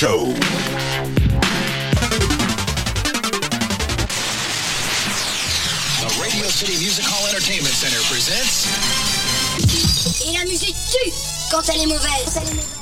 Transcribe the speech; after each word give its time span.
Radio 0.00 0.16
Show. 0.16 0.24
The 6.00 6.20
Radio 6.20 6.48
City 6.48 6.78
Music 6.78 7.04
Hall 7.04 7.28
Entertainment 7.28 7.74
Center 7.74 8.00
presents. 8.08 8.66
Et 10.26 10.38
la 10.38 10.44
musique 10.44 10.76
tue 10.90 11.12
quand 11.50 11.62
elle 11.68 11.82
est 11.82 11.86
mauvaise. 11.86 12.34
Quand 12.34 12.40
elle 12.40 12.48
est 12.48 12.54
mauvaise. 12.54 12.79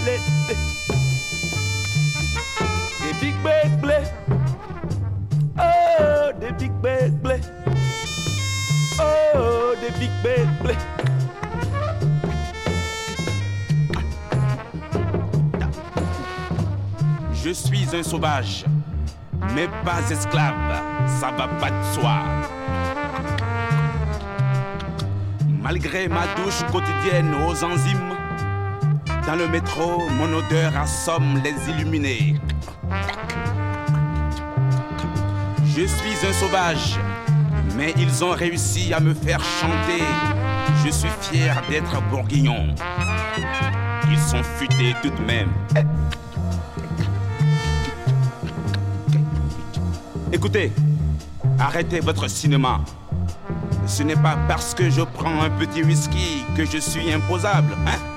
Tu 0.00 0.06
malele. 0.06 0.20
Des 3.00 3.14
big. 3.20 3.34
Oh, 5.58 6.32
des 6.40 6.52
big. 6.52 6.72
Oh, 9.34 9.74
des 9.80 9.98
big. 9.98 10.10
Je 17.42 17.50
suis 17.50 17.96
un 17.96 18.02
sauvage, 18.02 18.66
mais 19.54 19.66
pas 19.82 20.10
esclave, 20.10 20.54
ça 21.20 21.30
va 21.30 21.48
pas 21.48 21.70
de 21.70 21.94
soi. 21.94 22.16
Malgré 25.62 26.08
ma 26.08 26.26
douche 26.36 26.62
quotidienne 26.70 27.34
aux 27.46 27.64
enzymes, 27.64 28.09
dans 29.26 29.36
le 29.36 29.48
métro, 29.48 30.08
mon 30.10 30.32
odeur 30.32 30.76
assomme 30.76 31.40
les 31.42 31.54
illuminés. 31.70 32.36
Je 35.64 35.86
suis 35.86 36.26
un 36.26 36.32
sauvage, 36.32 36.98
mais 37.76 37.94
ils 37.96 38.24
ont 38.24 38.32
réussi 38.32 38.92
à 38.92 39.00
me 39.00 39.14
faire 39.14 39.40
chanter. 39.42 40.04
Je 40.84 40.90
suis 40.90 41.08
fier 41.20 41.62
d'être 41.68 42.00
bourguignon. 42.10 42.74
Ils 44.10 44.18
sont 44.18 44.42
futés 44.42 44.94
tout 45.02 45.10
de 45.10 45.22
même. 45.26 45.50
Écoutez, 50.32 50.72
arrêtez 51.58 52.00
votre 52.00 52.28
cinéma. 52.28 52.80
Ce 53.86 54.02
n'est 54.02 54.16
pas 54.16 54.36
parce 54.48 54.74
que 54.74 54.88
je 54.90 55.02
prends 55.02 55.42
un 55.42 55.50
petit 55.50 55.82
whisky 55.82 56.44
que 56.56 56.64
je 56.64 56.78
suis 56.78 57.12
imposable, 57.12 57.76
hein? 57.86 58.09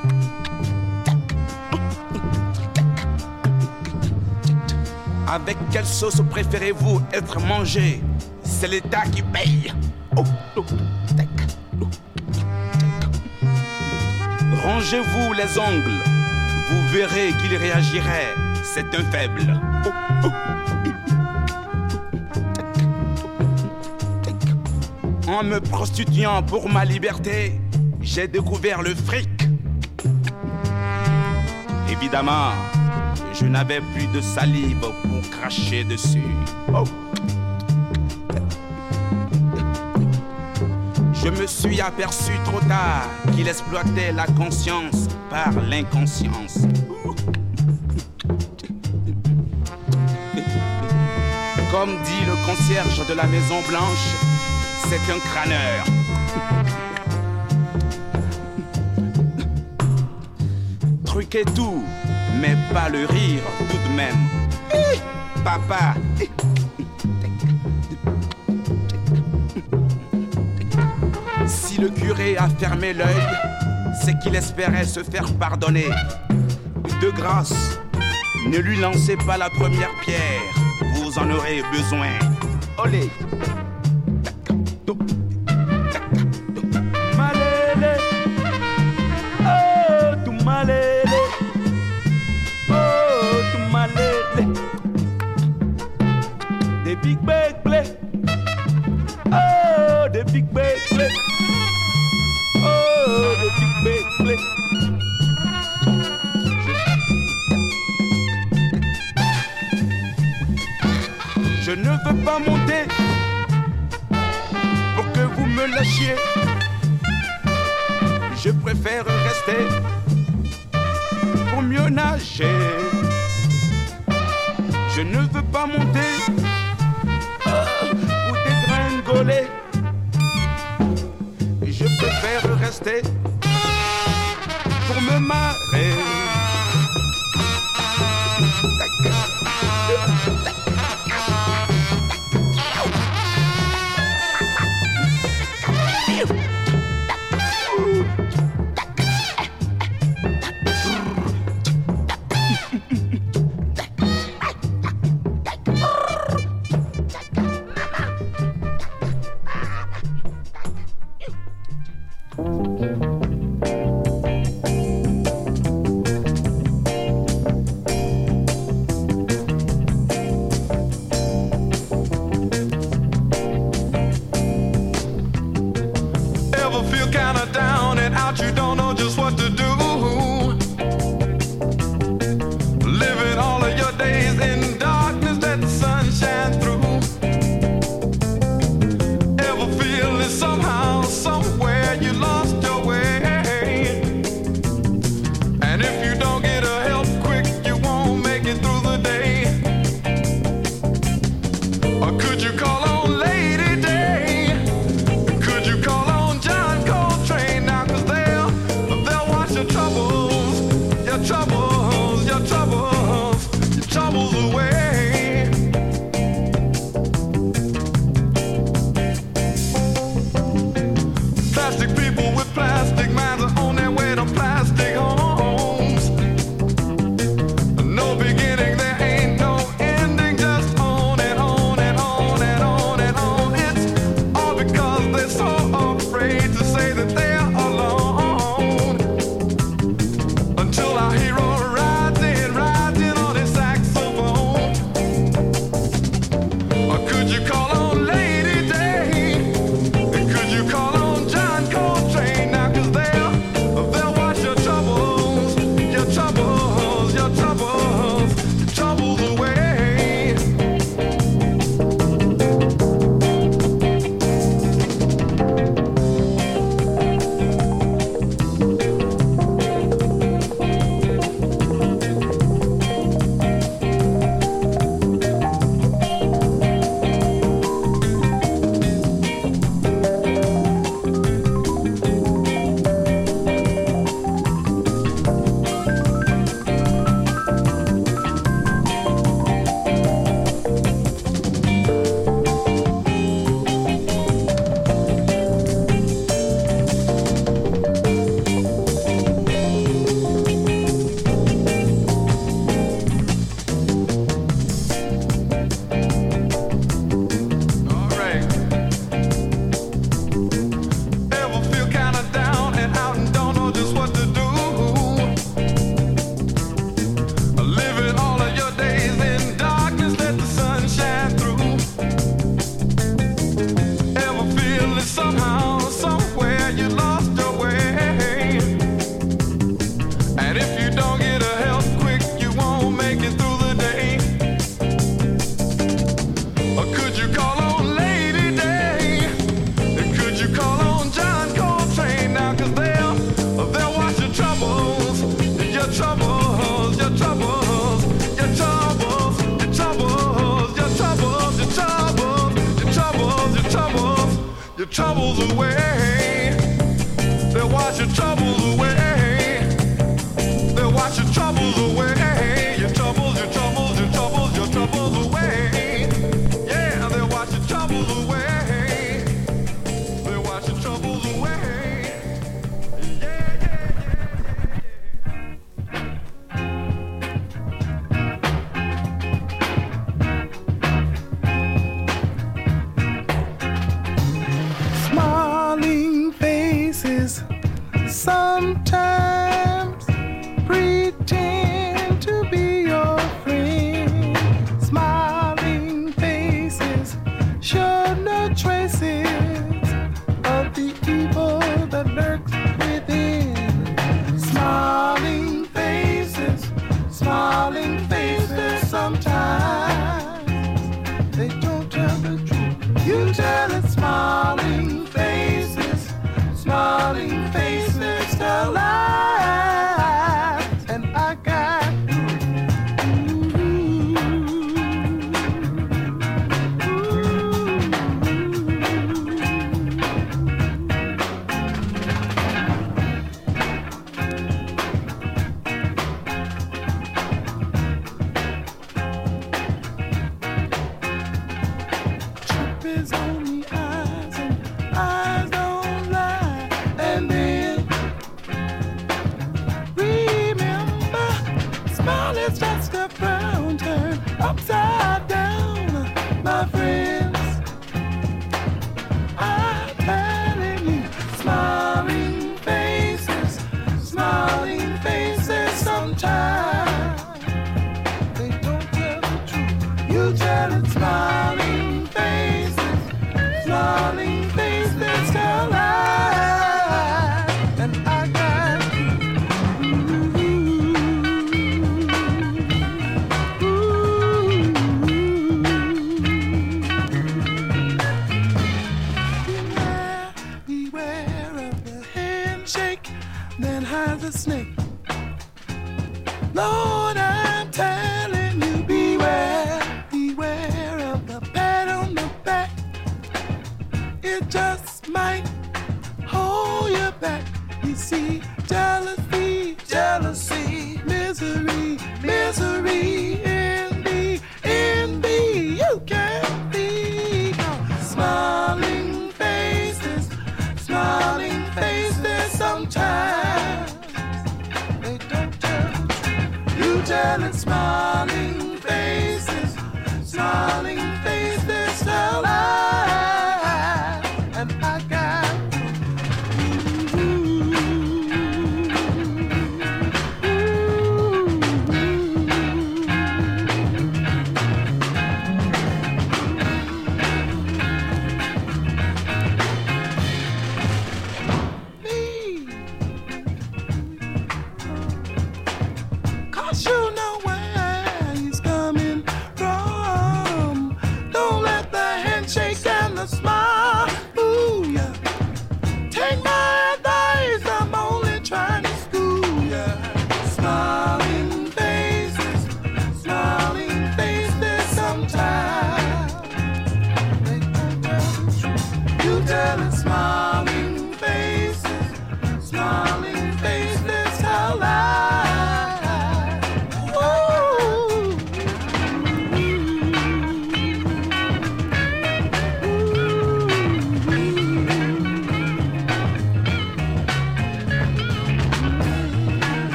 Avec 5.34 5.58
quelle 5.72 5.86
sauce 5.88 6.22
préférez-vous 6.30 7.02
être 7.12 7.40
mangé? 7.40 8.04
C'est 8.44 8.68
l'État 8.68 9.02
qui 9.12 9.24
paye. 9.24 9.74
Oh, 10.16 10.24
oh, 10.56 10.64
oh. 10.70 10.76
Mangez-vous 14.64 15.34
les 15.34 15.58
ongles, 15.58 16.04
vous 16.70 16.88
verrez 16.90 17.32
qu'il 17.42 17.56
réagirait. 17.58 18.36
C'est 18.64 18.86
un 18.94 19.04
faible. 19.12 19.60
En 25.28 25.44
me 25.44 25.60
prostituant 25.60 26.44
pour 26.44 26.70
ma 26.70 26.86
liberté, 26.86 27.60
j'ai 28.02 28.28
découvert 28.28 28.84
le 28.84 28.94
fric. 28.94 29.48
Évidemment, 31.90 32.52
je 33.34 33.46
n'avais 33.46 33.82
plus 33.82 34.06
de 34.14 34.22
salive 34.22 34.86
Oh. 36.74 36.84
Je 41.14 41.30
me 41.30 41.46
suis 41.48 41.82
aperçu 41.82 42.32
trop 42.46 42.62
tard 42.62 43.10
qu'il 43.36 43.50
exploitait 43.50 44.14
la 44.14 44.26
conscience 44.26 45.10
par 45.30 45.52
l'inconscience. 45.70 46.60
Comme 51.72 51.98
dit 52.04 52.26
le 52.26 52.46
concierge 52.46 53.06
de 53.08 53.14
la 53.14 53.26
Maison 53.26 53.62
Blanche, 53.68 54.16
c'est 54.88 55.12
un 55.12 55.20
crâneur. 55.20 55.86
Truquer 61.04 61.44
tout, 61.54 61.84
mais 62.40 62.56
pas 62.74 62.88
le 62.88 63.06
rire 63.06 63.44
tout 63.70 63.90
de 63.90 63.96
même. 63.96 64.43
Papa. 65.44 65.96
Si 71.46 71.78
le 71.78 71.90
curé 71.90 72.38
a 72.38 72.48
fermé 72.48 72.94
l'œil, 72.94 73.08
c'est 74.02 74.18
qu'il 74.20 74.36
espérait 74.36 74.86
se 74.86 75.04
faire 75.04 75.26
pardonner. 75.34 75.90
De 77.02 77.10
grâce, 77.10 77.80
ne 78.48 78.58
lui 78.58 78.78
lancez 78.78 79.18
pas 79.18 79.38
la 79.38 79.50
première 79.50 79.92
pierre, 80.02 80.42
vous 80.96 81.20
en 81.20 81.30
aurez 81.30 81.62
besoin. 81.72 82.10
Olé. 82.78 83.10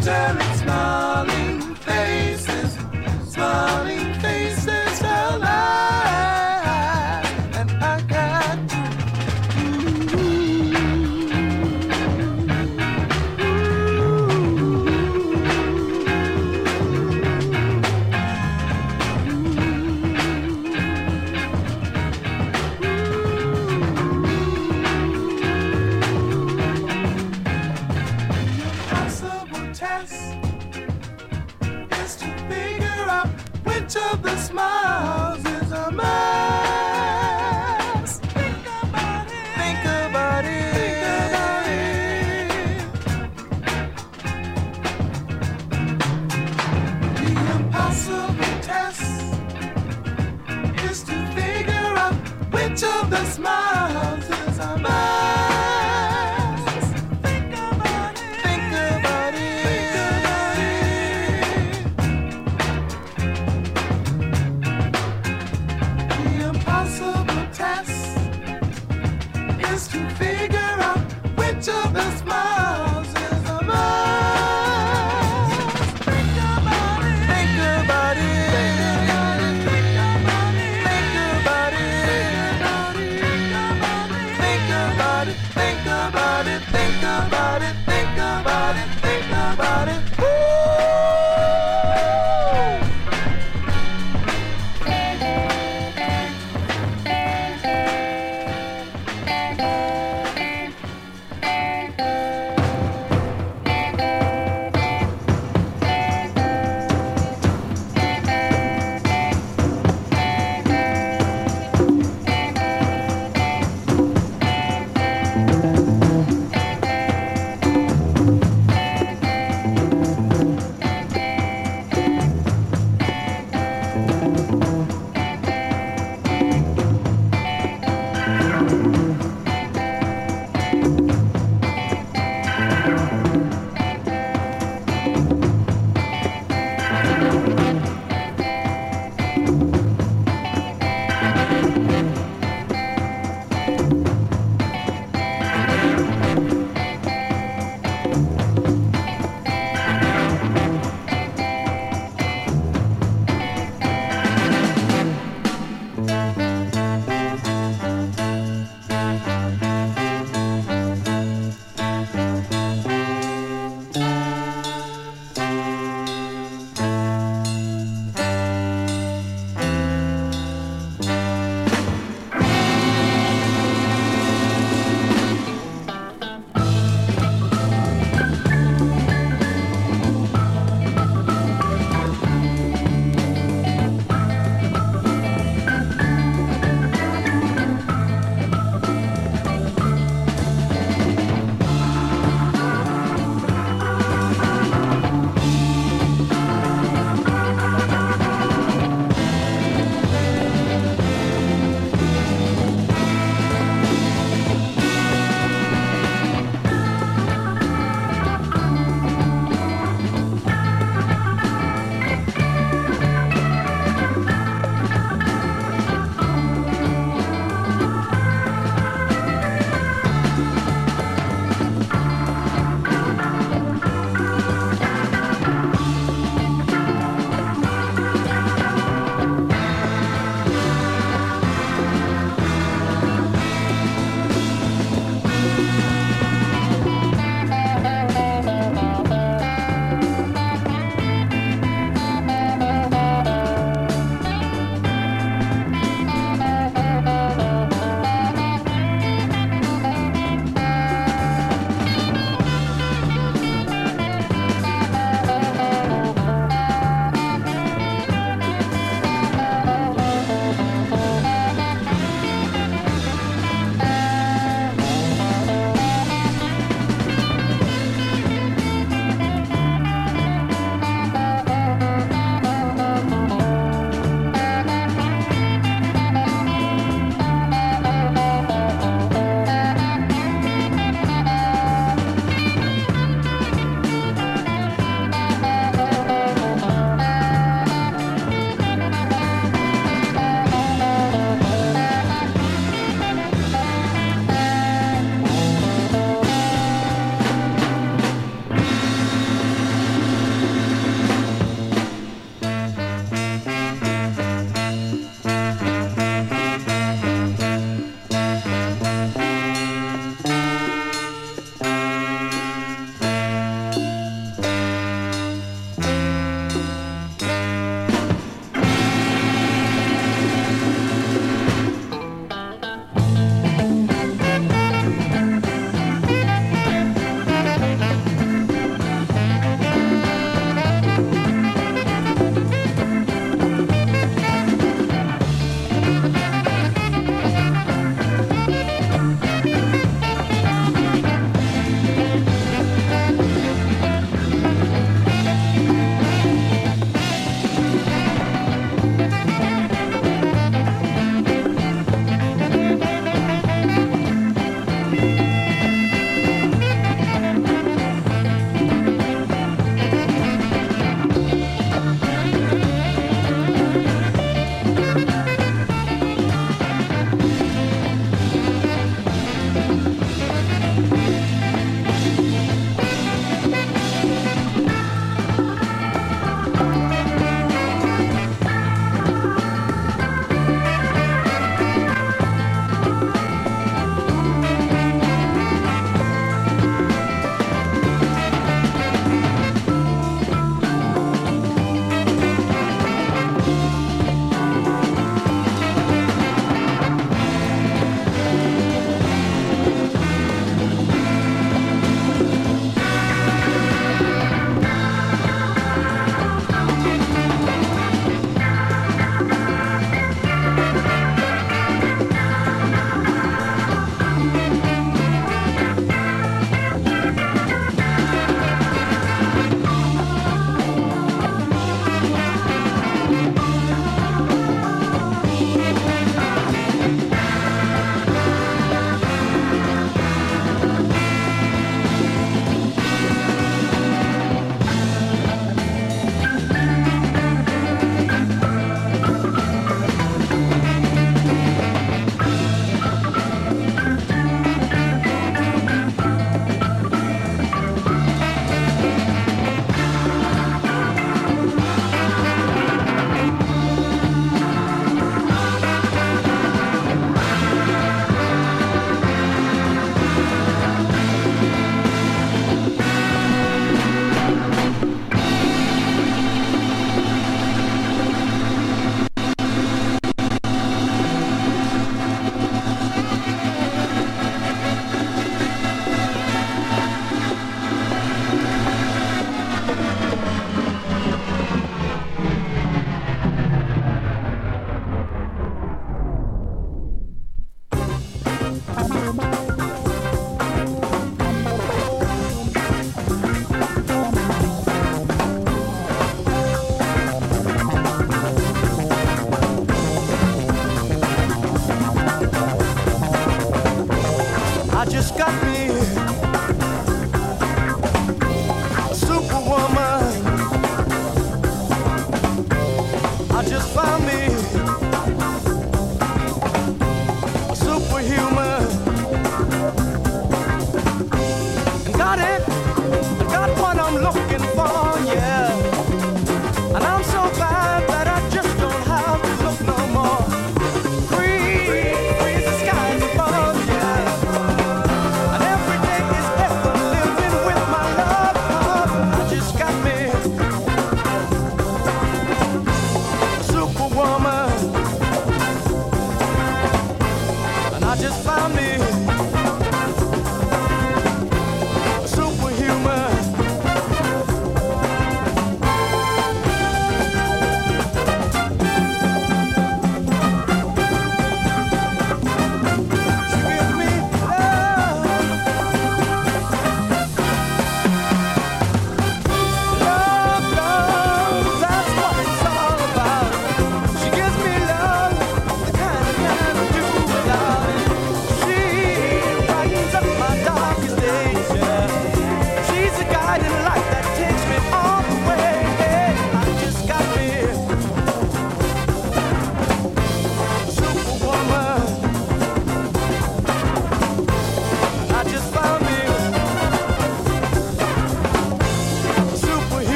Sometimes 0.00 0.44
it's 0.50 0.64
not 0.64 1.47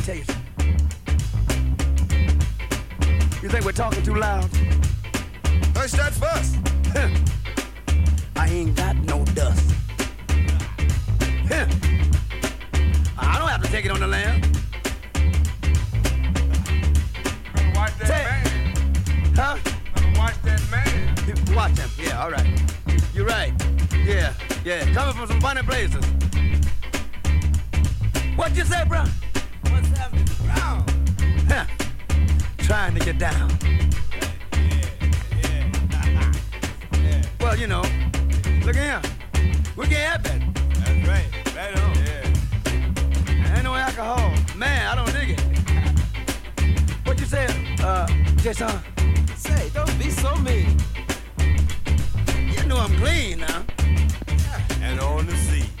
over 0.00 0.12
here, 0.12 0.24
brother. 0.24 0.24
Let 0.24 0.24
me 0.24 0.24
tell 0.24 0.36
you 3.42 3.48
think 3.50 3.64
we're 3.64 3.72
talking 3.72 4.02
too 4.02 4.14
loud? 4.14 4.48
Hush 5.74 5.92
that 5.92 6.12
fuss. 6.12 6.56
I 8.36 8.48
ain't 8.48 8.76
got 8.76 8.96
no 8.96 9.24
dust. 9.34 9.74
I 13.18 13.38
don't 13.38 13.48
have 13.48 13.62
to 13.62 13.68
take 13.70 13.84
it 13.84 13.90
on 13.90 14.00
the 14.00 14.06
lamb. 14.06 14.40
Watch 17.74 17.98
that 17.98 18.08
man. 18.08 18.46
Huh? 19.34 19.58
Watch 20.16 20.40
that 20.42 20.62
man. 20.70 21.14
Watch 21.54 21.78
him. 21.78 21.90
Yeah, 21.98 22.22
all 22.22 22.30
right. 22.30 22.46
You're 23.14 23.26
right. 23.26 23.52
Yeah, 24.04 24.32
yeah. 24.64 24.92
Coming 24.92 25.14
from 25.14 25.26
some 25.28 25.40
funny 25.40 25.62
places. 25.62 26.04
What'd 28.36 28.56
you 28.56 28.64
say, 28.64 28.84
bro? 28.86 29.04
What's 30.50 30.60
happening? 30.60 31.04
Brown. 31.46 31.46
Huh. 31.48 31.66
Trying 32.58 32.94
to 32.94 33.00
get 33.04 33.18
down. 33.18 33.50
Well, 37.40 37.56
you 37.56 37.66
know, 37.66 37.82
look 38.64 38.76
here. 38.76 39.00
We 39.76 39.86
can't 39.86 39.96
have 39.96 40.22
that. 40.22 40.40
That's 40.84 41.08
right. 41.08 41.56
Right 41.56 41.80
on. 41.80 41.94
Yeah. 42.04 43.54
Ain't 43.54 43.64
no 43.64 43.74
alcohol. 43.74 44.32
Man, 44.56 44.86
I 44.86 44.94
don't 44.94 45.12
dig 45.12 45.30
it. 45.30 45.40
What 47.06 47.18
you 47.18 47.26
say, 47.26 47.46
uh, 47.82 48.06
Jason? 48.36 48.68
Say, 49.36 49.70
don't 49.74 49.98
be 49.98 50.10
so 50.10 50.36
mean. 50.36 50.76
You 52.56 52.64
know 52.66 52.76
I'm 52.76 52.94
clean 52.96 53.40
now. 53.40 53.64
And 54.82 55.00
on 55.00 55.26
the 55.26 55.36
sea. 55.36 55.79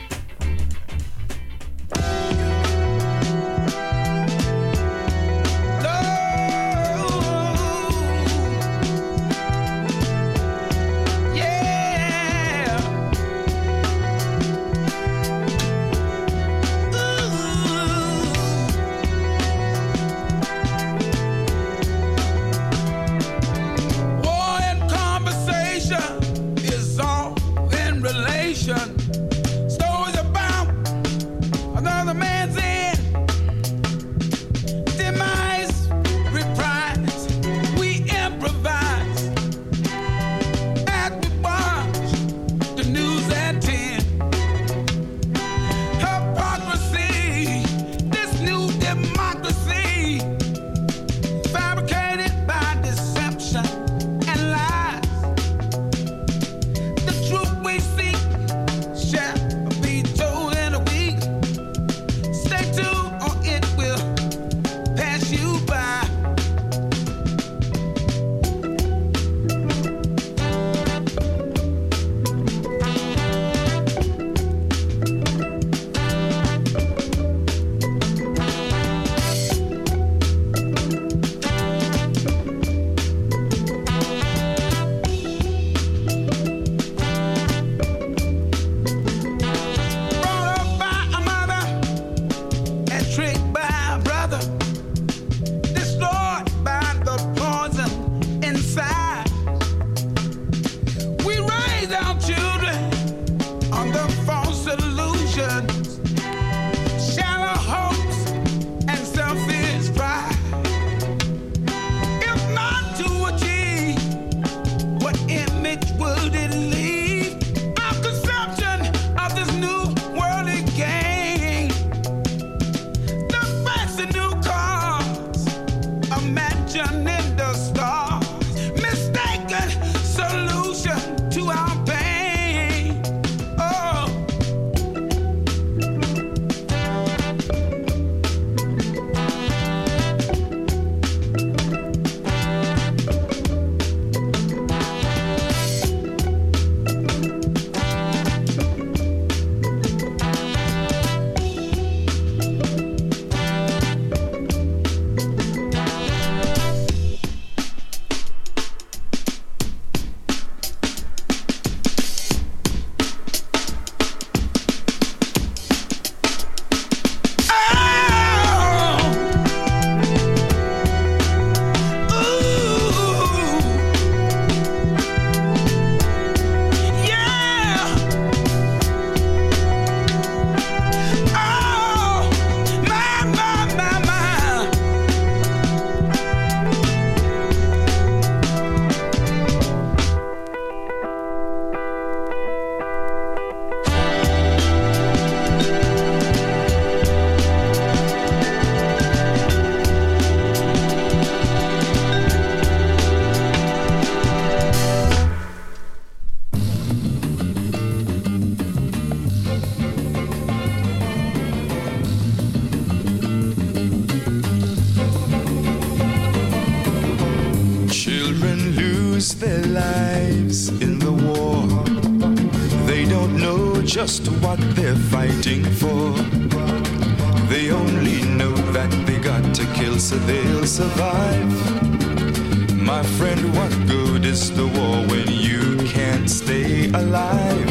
Alive? 236.94 237.66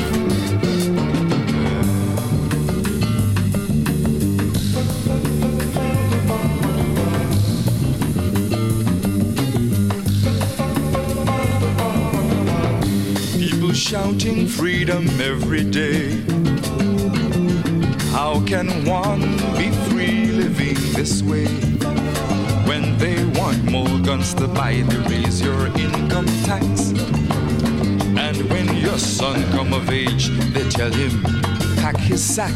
People 13.37 13.73
shouting 13.73 14.47
freedom 14.47 15.07
every 15.19 15.63
day. 15.63 16.21
How 18.11 18.43
can 18.45 18.85
one 18.85 19.21
be 19.57 19.71
free 19.89 20.27
living 20.27 20.77
this 20.93 21.21
way? 21.23 21.47
When 22.65 22.97
they 22.97 23.25
want 23.39 23.63
more 23.63 23.99
guns 23.99 24.33
to 24.35 24.47
buy, 24.47 24.81
they 24.87 24.97
raise 25.09 25.41
your 25.41 25.67
income 25.77 26.27
tax. 26.43 26.93
When 28.49 28.67
your 28.77 28.97
son 28.97 29.43
come 29.51 29.73
of 29.73 29.89
age, 29.89 30.29
they 30.53 30.67
tell 30.69 30.91
him, 30.91 31.23
pack 31.77 31.97
his 31.97 32.23
sack. 32.23 32.55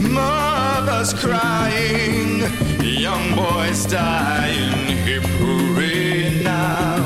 Mothers 0.00 1.12
crying, 1.14 2.42
young 2.82 3.34
boys 3.34 3.86
dying, 3.86 4.72
hip 5.06 5.24
hooray 5.40 6.42
now, 6.42 7.02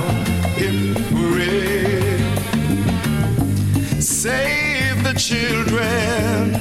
hip 0.61 0.97
hooray. 1.13 2.19
Save 4.01 5.03
the 5.05 5.15
children, 5.29 6.55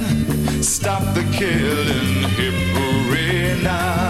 stop 0.62 1.02
the 1.14 1.24
killing, 1.32 2.12
hip 2.38 2.58
hooray 2.74 3.62
now, 3.62 4.01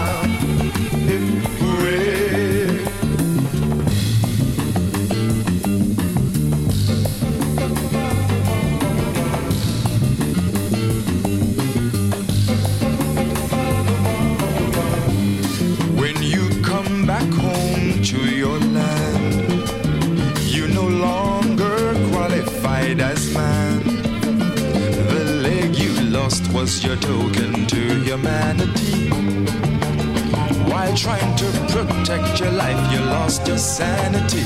Trying 30.95 31.35
to 31.35 31.45
protect 31.69 32.39
your 32.39 32.51
life, 32.51 32.93
you 32.93 32.99
lost 32.99 33.47
your 33.47 33.57
sanity. 33.57 34.45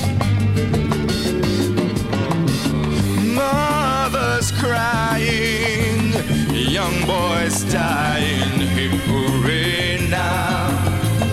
Mothers 3.36 4.52
crying, 4.54 6.14
young 6.52 7.06
boys 7.06 7.64
dying. 7.72 8.60
Hip 8.76 8.92
hooray 9.06 10.08
now, 10.10 10.70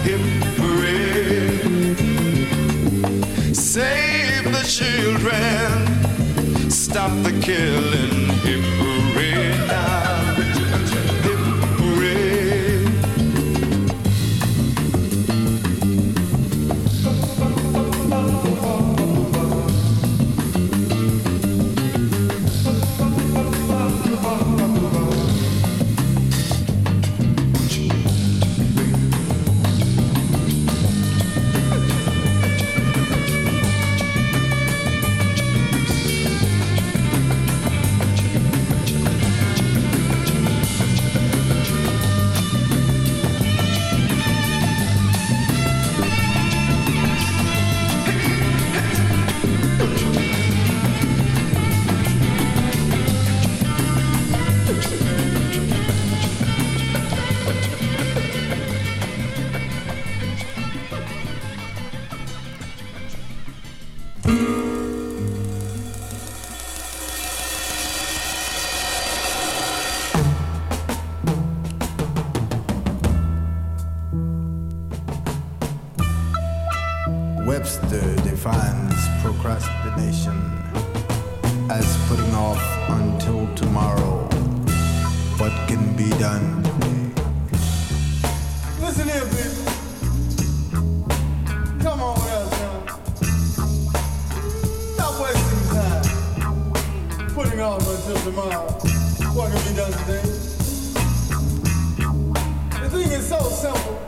hip 0.03 0.21
hooray. 0.59 1.95
Save 3.55 4.45
the 4.53 4.65
children, 4.67 5.71
stop 6.71 7.13
the 7.23 7.33
killing. 7.41 8.14
Putting 97.35 97.61
off 97.61 97.81
until 97.81 98.23
tomorrow. 98.23 98.71
What 99.35 99.51
can 99.51 99.69
be 99.69 99.77
done 99.77 99.91
today? 99.91 100.23
The 102.81 102.89
thing 102.91 103.11
is 103.11 103.29
so 103.29 103.41
simple. 103.41 103.99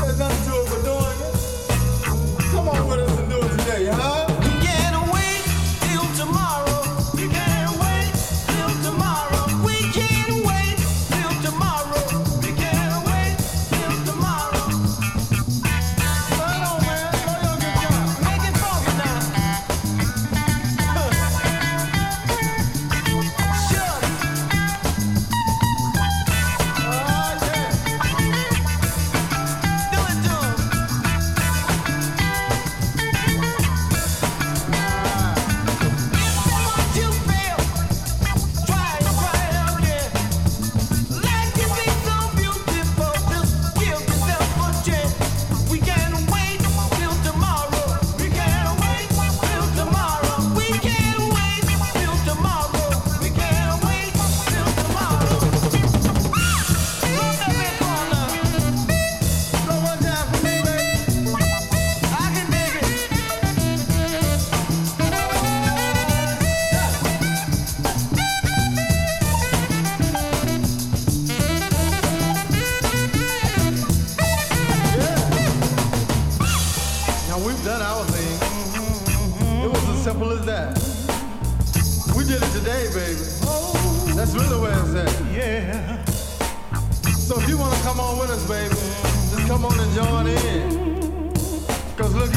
There's 0.00 0.18
nothing 0.18 0.44
to 0.46 0.56
it 0.56 0.68
but 0.70 0.82
doing 0.82 1.18
it. 1.28 2.50
Come 2.50 2.68
on 2.70 2.88
with 2.88 3.00
us 3.00 3.18
and 3.18 3.28
do 3.28 3.36
it 3.36 3.50
today, 3.50 3.90
huh? 3.92 4.27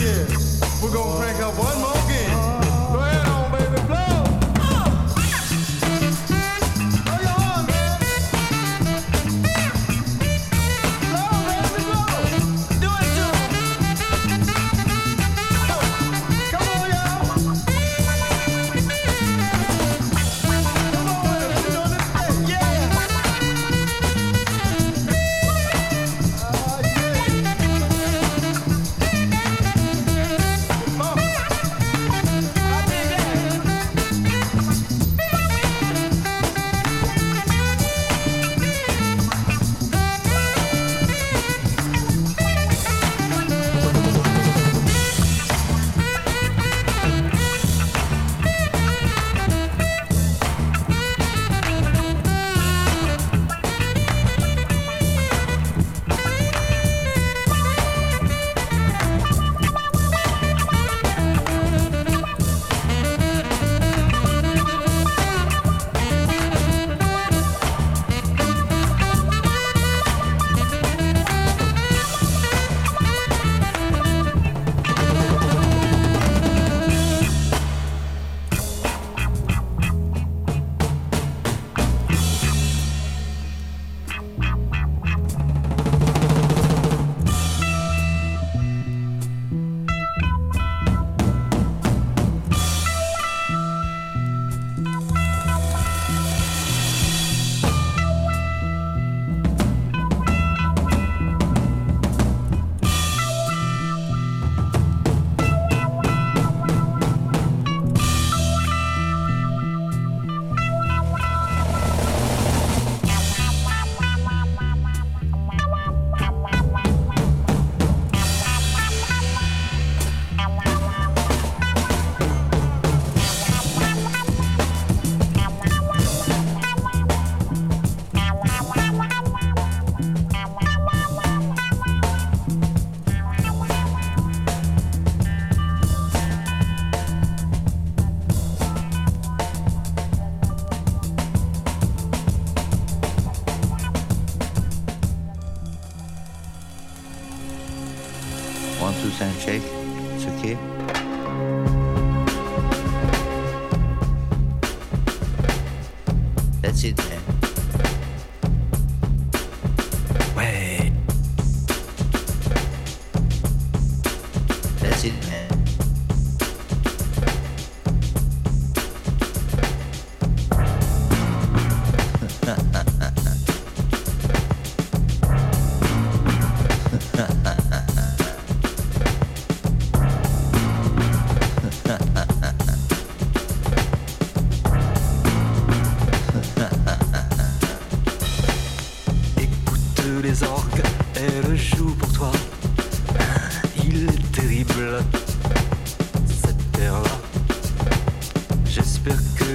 We're 0.02 0.92
gonna 0.92 1.20
crank 1.20 1.40
up 1.42 1.56
one 1.60 1.80
more. 1.80 2.01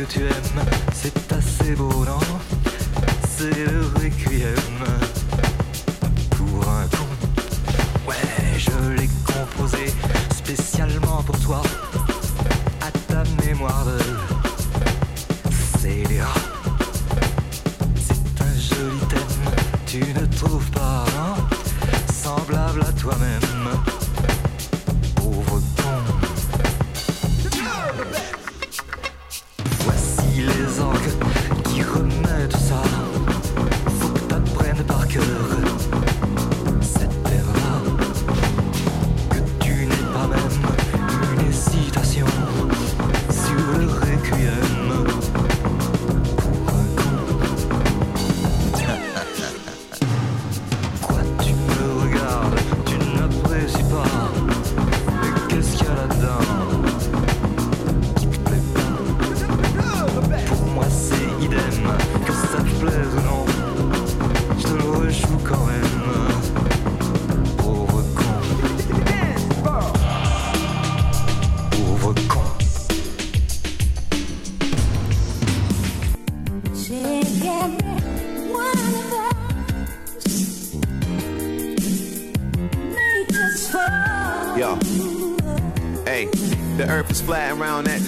tu 0.05 0.21
aimes, 0.21 0.65
c'est 0.93 1.33
assez 1.33 1.75
beau, 1.75 2.05
non? 2.05 2.19
C'est 3.29 3.55
le 3.67 3.87
requiem 3.95 4.85
pour 6.31 6.69
un 6.69 6.87
con. 6.89 7.07
Ouais, 8.07 8.59
je 8.59 9.01
l'ai 9.01 9.09
composé 9.25 9.93
spécialement 10.35 11.23
pour 11.23 11.39
toi, 11.41 11.63
à 12.81 12.91
ta 12.91 13.23
mémoire 13.45 13.85
de 13.87 13.99
Célia. 15.79 16.29
C'est 17.97 18.43
un 18.43 18.55
joli 18.55 19.01
thème, 19.09 19.55
tu 19.87 20.01
ne 20.13 20.27
trouves 20.37 20.71
pas, 20.73 21.05
non? 21.17 21.37
Semblable 22.13 22.83
à 22.83 22.93
toi-même. 22.93 23.86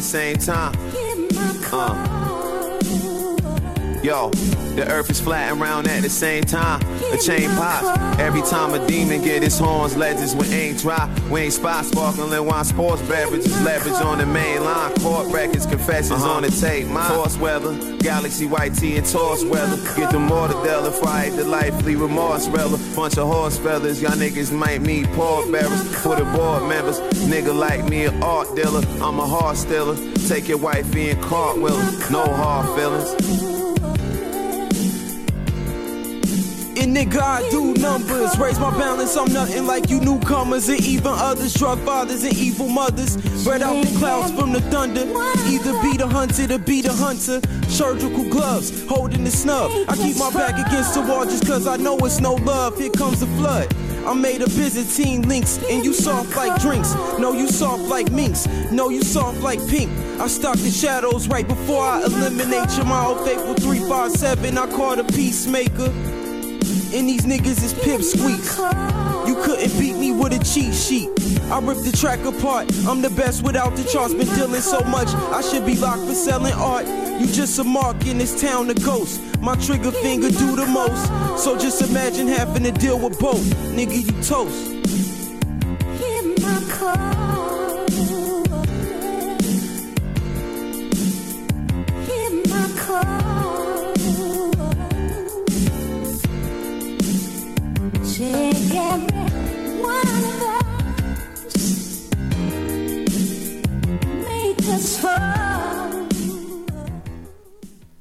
same 0.08 0.38
time. 0.38 0.74
Uh. 1.70 2.78
Yo, 4.02 4.30
the 4.74 4.86
earth 4.88 5.10
is 5.10 5.20
flat 5.20 5.52
and 5.52 5.60
round 5.60 5.86
at 5.86 6.00
the 6.02 6.08
same 6.08 6.42
time 6.44 6.77
a 7.12 7.18
chain 7.18 7.48
pops. 7.56 8.18
Every 8.18 8.42
time 8.42 8.74
a 8.74 8.86
demon 8.86 9.22
get 9.22 9.42
his 9.42 9.58
horns, 9.58 9.96
legends 9.96 10.34
with 10.34 10.52
ain't 10.52 10.78
dry. 10.78 11.08
We 11.30 11.42
ain't 11.42 11.52
spot 11.52 11.84
sparkling 11.84 12.44
wine, 12.44 12.64
sports 12.64 13.02
beverages, 13.02 13.60
leverage 13.62 14.00
on 14.02 14.18
the 14.18 14.26
main 14.26 14.64
line. 14.64 14.94
Court 14.96 15.32
records, 15.32 15.66
confessions 15.66 16.12
uh-huh. 16.12 16.32
on 16.32 16.42
the 16.42 16.50
tape. 16.50 16.86
My 16.88 17.04
horse 17.04 17.36
weather, 17.38 17.74
galaxy 17.98 18.46
white 18.46 18.74
tee 18.74 18.96
and 18.96 19.06
toss 19.06 19.44
weather. 19.44 19.76
Get 19.96 20.10
the 20.10 20.18
mortadella, 20.18 20.92
fried 20.92 21.32
the 21.32 21.44
lively 21.44 21.96
remorse 21.96 22.48
reller. 22.48 22.78
Bunch 22.96 23.18
of 23.18 23.28
horse 23.28 23.58
feathers, 23.58 24.02
y'all 24.02 24.12
niggas 24.12 24.52
might 24.52 24.80
meet 24.82 25.06
pork 25.12 25.50
bearers 25.50 25.96
for 26.02 26.16
the 26.16 26.24
board 26.24 26.68
members. 26.68 27.00
Nigga 27.28 27.54
like 27.56 27.84
me, 27.88 28.06
an 28.06 28.22
art 28.22 28.54
dealer. 28.54 28.82
I'm 29.00 29.18
a 29.18 29.26
heart 29.26 29.56
stealer. 29.56 29.96
Take 30.28 30.48
your 30.48 30.58
wifey 30.58 31.10
and 31.10 31.22
cartwheel. 31.22 31.78
No 32.10 32.24
hard 32.24 32.66
feelings. 32.78 33.57
And 36.80 36.96
nigga, 36.96 37.20
I 37.20 37.48
do 37.50 37.74
numbers. 37.74 38.38
Raise 38.38 38.60
my 38.60 38.70
balance, 38.78 39.16
I'm 39.16 39.32
nothing 39.32 39.66
like 39.66 39.90
you 39.90 39.98
newcomers 39.98 40.68
and 40.68 40.80
even 40.80 41.12
others. 41.12 41.52
Drug 41.54 41.80
fathers 41.80 42.22
and 42.22 42.32
evil 42.34 42.68
mothers. 42.68 43.14
Spread 43.40 43.62
out 43.62 43.84
the 43.84 43.98
clouds 43.98 44.30
from 44.30 44.52
the 44.52 44.60
thunder. 44.60 45.00
Either 45.50 45.72
be 45.82 45.96
the 45.96 46.06
hunted 46.06 46.52
or 46.52 46.58
be 46.58 46.80
the 46.80 46.92
hunter. 46.92 47.40
Surgical 47.68 48.28
gloves, 48.30 48.86
holding 48.86 49.24
the 49.24 49.30
snub. 49.30 49.72
I 49.88 49.96
keep 49.96 50.18
my 50.18 50.30
back 50.30 50.54
against 50.66 50.94
the 50.94 51.00
wall 51.00 51.24
just 51.24 51.46
cause 51.46 51.66
I 51.66 51.76
know 51.78 51.98
it's 51.98 52.20
no 52.20 52.34
love. 52.34 52.78
Here 52.78 52.90
comes 52.90 53.20
the 53.20 53.26
flood. 53.38 53.74
I 54.06 54.14
made 54.14 54.40
a 54.40 54.46
Byzantine 54.46 55.28
links, 55.28 55.58
and 55.68 55.84
you 55.84 55.92
soft 55.92 56.34
like 56.36 56.62
drinks. 56.62 56.94
No, 57.18 57.32
you 57.32 57.48
soft 57.48 57.82
like 57.82 58.10
minks. 58.12 58.46
No, 58.70 58.88
you 58.88 59.02
soft 59.02 59.40
like 59.40 59.58
pink. 59.68 59.90
I 60.20 60.28
stalk 60.28 60.56
the 60.58 60.70
shadows 60.70 61.26
right 61.26 61.46
before 61.46 61.82
I 61.82 62.02
eliminate 62.04 62.76
your 62.76 62.86
my 62.86 63.04
old 63.04 63.24
faithful 63.26 63.54
357. 63.54 64.56
I 64.56 64.66
call 64.70 64.98
a 64.98 65.04
peacemaker 65.04 66.17
and 66.94 67.08
these 67.08 67.22
niggas 67.22 67.62
is 67.62 67.74
pipsqueaks. 67.74 68.58
You 69.26 69.34
couldn't 69.42 69.78
beat 69.78 69.96
me 69.96 70.12
with 70.12 70.32
a 70.32 70.38
cheat 70.44 70.74
sheet. 70.74 71.08
I 71.50 71.60
ripped 71.60 71.84
the 71.84 71.92
track 71.96 72.24
apart. 72.24 72.70
I'm 72.86 73.02
the 73.02 73.10
best 73.10 73.42
without 73.42 73.76
the 73.76 73.84
charts. 73.84 74.14
Been 74.14 74.26
dealing 74.34 74.60
so 74.60 74.80
much, 74.80 75.08
I 75.08 75.42
should 75.42 75.66
be 75.66 75.76
locked 75.76 76.02
for 76.02 76.14
selling 76.14 76.54
art. 76.54 76.86
You 77.20 77.26
just 77.26 77.58
a 77.58 77.64
mark 77.64 78.06
in 78.06 78.18
this 78.18 78.40
town, 78.40 78.70
a 78.70 78.74
ghost. 78.74 79.20
My 79.40 79.54
trigger 79.56 79.90
finger 79.90 80.30
do 80.30 80.56
the 80.56 80.66
most. 80.66 81.06
So 81.42 81.58
just 81.58 81.82
imagine 81.82 82.26
having 82.26 82.64
to 82.64 82.72
deal 82.72 82.98
with 82.98 83.18
both. 83.18 83.44
Nigga, 83.74 84.06
you 84.06 84.22
toast. 84.22 84.72
Hear 85.98 86.22
my 86.40 86.62
call. 86.70 87.28